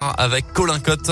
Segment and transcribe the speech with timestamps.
[0.00, 1.10] avec Colin Cotte.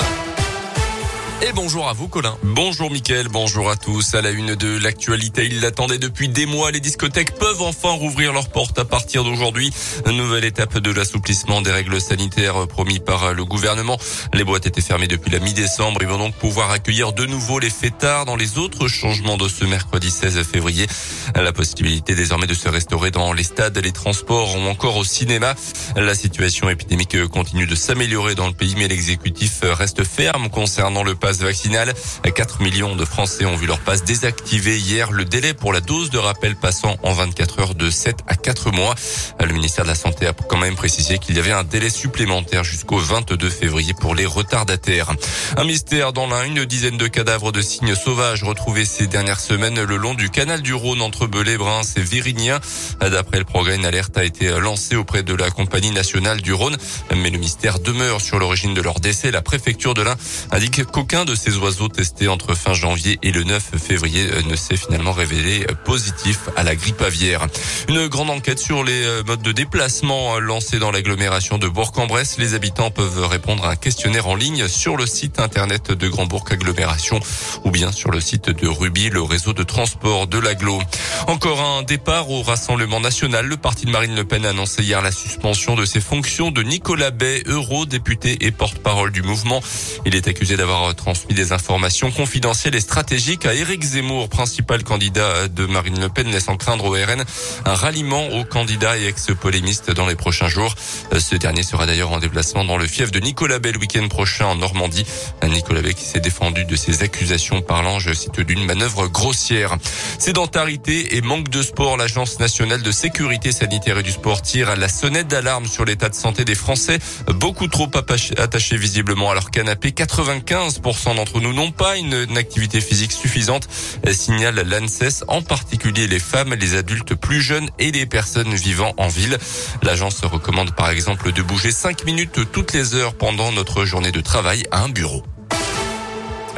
[1.40, 2.37] Et bonjour à vous, Colin.
[2.42, 3.29] Bonjour, Mickaël.
[3.29, 4.17] Bonjour à tous.
[4.17, 6.72] À la une de l'actualité, il l'attendait depuis des mois.
[6.72, 9.72] Les discothèques peuvent enfin rouvrir leurs portes à partir d'aujourd'hui.
[10.06, 13.98] Nouvelle étape de l'assouplissement des règles sanitaires promis par le gouvernement.
[14.35, 16.01] Les boîtes étaient fermées depuis la mi-décembre.
[16.02, 19.64] Ils vont donc pouvoir accueillir de nouveau les fêtards dans les autres changements de ce
[19.64, 20.89] mercredi 16 février.
[21.36, 25.55] La possibilité désormais de se restaurer dans les stades, les transports ou encore au cinéma.
[25.95, 31.14] La situation épidémique continue de s'améliorer dans le pays, mais l'exécutif reste ferme concernant le
[31.28, 31.92] passe vaccinale.
[32.24, 35.12] 4 millions de Français ont vu leur passe désactivé hier.
[35.12, 38.70] Le délai pour la dose de rappel passant en 24 heures de 7 à 4
[38.70, 38.95] mois.
[39.38, 42.64] Le ministère de la Santé a quand même précisé qu'il y avait un délai supplémentaire
[42.64, 45.12] jusqu'au 22 février pour les retardataires.
[45.59, 49.83] Un mystère dans l'un, une dizaine de cadavres de cygnes sauvages retrouvés ces dernières semaines
[49.83, 52.58] le long du canal du Rhône entre Belay, Brun et Virignien.
[53.02, 56.78] D'après le progrès, une alerte a été lancée auprès de la compagnie nationale du Rhône,
[57.14, 59.30] mais le mystère demeure sur l'origine de leur décès.
[59.30, 60.16] La préfecture de l'Ain
[60.52, 64.56] indique qu'aucun de ces oiseaux testés entre fin janvier et le 9 février euh, ne
[64.56, 67.47] s'est finalement révélé euh, positif à la grippe aviaire.
[67.88, 72.38] Une grande enquête sur les euh, modes de déplacement lancée dans l'agglomération de Bourg-en-Bresse.
[72.38, 76.27] Les habitants peuvent répondre à un questionnaire en ligne sur le site internet de Grand
[76.27, 77.20] Bourg Agglomération
[77.64, 80.80] ou bien sur le site de Ruby, le réseau de transport de l'agglo.
[81.27, 83.47] Encore un départ au Rassemblement national.
[83.47, 86.62] Le parti de Marine Le Pen a annoncé hier la suspension de ses fonctions de
[86.62, 89.60] Nicolas Bay, eurodéputé et porte-parole du mouvement.
[90.06, 95.48] Il est accusé d'avoir transmis des informations confidentielles et stratégiques à Éric Zemmour, principal candidat
[95.48, 97.25] de Marine Le Pen, laissant craindre au RN
[97.65, 100.75] un ralliement au candidat et ex-polémiste dans les prochains jours.
[101.19, 104.56] Ce dernier sera d'ailleurs en déplacement dans le fief de Nicolas le week-end prochain en
[104.56, 105.06] Normandie.
[105.48, 109.78] Nicolas Bay qui s'est défendu de ces accusations parlant, je cite, d'une manœuvre grossière.
[110.19, 114.91] Sédentarité et manque de sport, l'Agence nationale de sécurité sanitaire et du sport tire la
[114.91, 119.93] sonnette d'alarme sur l'état de santé des Français, beaucoup trop attachés visiblement à leur canapé.
[119.93, 123.68] 95% d'entre nous n'ont pas une, activité physique suffisante,
[124.12, 129.08] signale l'ANSES, en particulier les femmes, les adultes plus jeunes et les personnes vivant en
[129.08, 129.38] ville.
[129.82, 134.20] L'agence recommande par exemple de bouger 5 minutes toutes les heures pendant notre journée de
[134.20, 135.22] travail à un bureau.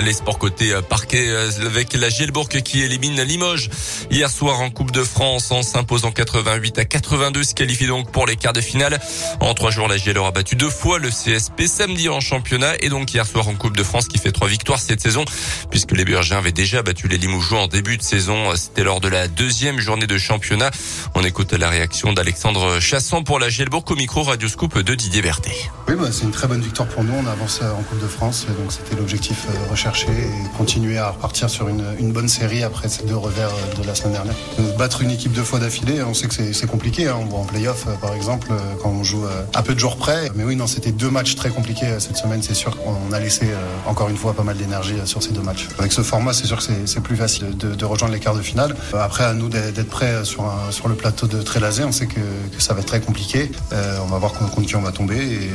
[0.04, 3.68] Les sports côté euh, parquet euh, avec la Gielbourg qui élimine Limoges
[4.10, 8.26] hier soir en Coupe de France en s'imposant 88 à 82, se qualifie donc pour
[8.26, 8.98] les quarts de finale.
[9.40, 12.88] En trois jours, la Giel aura battu deux fois le CSP samedi en championnat et
[12.88, 15.24] donc hier soir en Coupe de France qui fait trois victoires cette saison
[15.70, 18.54] puisque les Burgiens avaient déjà battu les Limougeaux en début de saison.
[18.56, 20.70] C'était lors de la deuxième journée de championnat.
[21.14, 25.20] On écoute la réaction d'Alexandre Chasson pour la Gielbourg au micro Radio Scoop de Didier
[25.22, 25.70] Berthet.
[25.88, 27.12] Oui, bah, c'est une très bonne victoire pour nous.
[27.12, 31.50] On a avancé en Coupe de France donc c'était l'objectif euh, et continuer à repartir
[31.50, 34.34] sur une, bonne série après ces deux revers de la semaine dernière.
[34.78, 37.08] Battre une équipe deux fois d'affilée, on sait que c'est compliqué.
[37.08, 37.16] Hein.
[37.20, 39.80] On voit en playoff, euh, par exemple, euh, quand on joue euh, à peu de
[39.80, 40.30] jours près.
[40.34, 42.42] Mais oui, non, c'était deux matchs très compliqués cette semaine.
[42.42, 43.48] C'est sûr qu'on a laissé
[43.86, 45.68] encore une fois pas mal d'énergie sur ces deux matchs.
[45.78, 48.76] Avec ce format, c'est sûr que c'est plus facile de, rejoindre les quarts de finale.
[48.96, 50.44] Après, à nous d'être prêts sur,
[50.88, 51.84] le plateau de Trélazé.
[51.84, 52.20] On sait que,
[52.58, 53.50] ça va être très compliqué.
[53.72, 55.50] on va voir contre qui on va tomber et,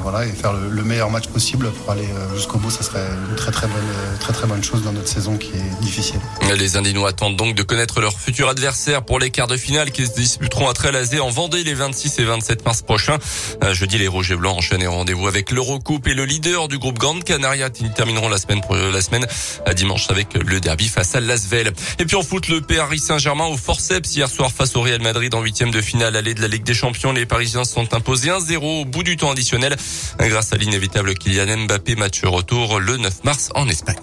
[0.00, 2.70] voilà et faire le, le, meilleur match possible pour aller jusqu'au bout.
[2.70, 3.06] Ça serait
[3.36, 6.20] très très bonne très très bonne chose dans notre saison qui est difficile.
[6.56, 10.06] Les Indinois attendent donc de connaître leur futur adversaire pour les quarts de finale qui
[10.06, 13.18] se disputeront à Trélazé en Vendée les 26 et 27 mars prochains.
[13.62, 16.98] Euh, jeudi, les Rouges et Blancs enchaînent rendez-vous avec l'Eurocoupe et le leader du groupe
[16.98, 17.68] Grande Canaria.
[17.80, 18.60] Ils termineront la semaine
[18.92, 19.26] la semaine
[19.66, 21.72] à dimanche avec le derby face à Lasvel.
[21.98, 25.34] Et puis en foot, le Paris Saint-Germain au forceps hier soir face au Real Madrid
[25.34, 27.12] en huitième de finale allée de la Ligue des Champions.
[27.12, 29.76] Les Parisiens sont imposés 1-0 au bout du temps additionnel
[30.18, 31.96] grâce à l'inévitable Kylian Mbappé.
[31.96, 33.96] Match retour le 9 mars en Espagne.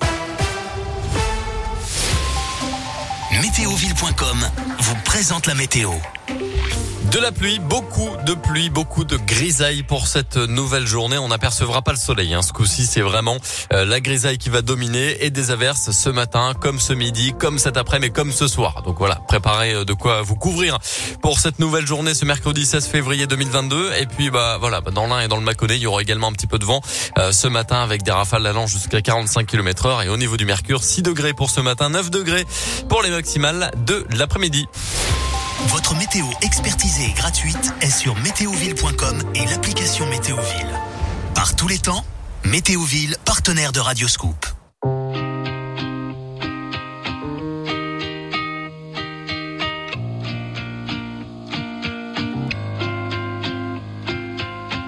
[3.41, 5.91] Météoville.com vous présente la météo.
[7.11, 11.17] De la pluie, beaucoup de pluie, beaucoup de grisaille pour cette nouvelle journée.
[11.17, 12.33] On n'apercevra pas le soleil.
[12.33, 12.41] Hein.
[12.41, 13.37] Ce coup-ci, c'est vraiment
[13.73, 17.59] euh, la grisaille qui va dominer et des averses ce matin, comme ce midi, comme
[17.59, 18.81] cet après-midi, comme ce soir.
[18.83, 20.79] Donc voilà, préparez euh, de quoi vous couvrir
[21.21, 23.93] pour cette nouvelle journée, ce mercredi 16 février 2022.
[23.99, 26.27] Et puis bah voilà, bah, dans l'Ain et dans le Mâconnais, il y aura également
[26.27, 26.81] un petit peu de vent
[27.17, 30.01] euh, ce matin avec des rafales allant jusqu'à 45 km heure.
[30.01, 32.45] Et au niveau du mercure, 6 degrés pour ce matin, 9 degrés
[32.89, 34.67] pour les maximales de l'après-midi.
[35.67, 40.79] Votre météo expertisée et gratuite est sur météoville.com et l'application Météoville.
[41.33, 42.03] Par tous les temps,
[42.43, 44.45] Météoville, partenaire de Radioscoop.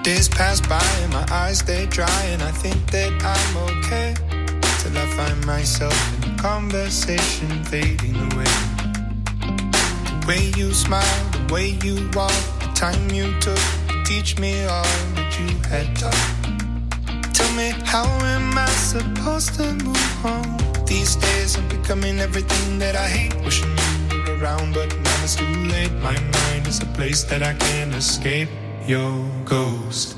[0.04, 0.78] Days pass by
[1.10, 4.14] my eyes they dry and I think that I'm okay
[4.78, 8.87] till I find myself in conversation fading away.
[10.28, 12.30] Way you smile, the way you walk,
[12.60, 13.56] the time you took
[13.88, 14.84] to teach me all
[15.14, 17.32] that you had taught.
[17.32, 20.44] Tell me, how am I supposed to move on?
[20.84, 23.34] These days I'm becoming everything that I hate.
[23.42, 23.74] Wishing
[24.10, 25.92] you were around, but now it's too late.
[26.02, 28.50] My mind is a place that I can't escape.
[28.86, 30.17] Your ghost.